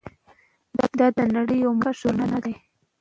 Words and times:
دا 0.99 1.07
د 1.17 1.19
نړۍ 1.35 1.57
یو 1.65 1.71
مخکښ 1.77 1.95
ژورنال 2.01 2.33
دی. 2.45 2.55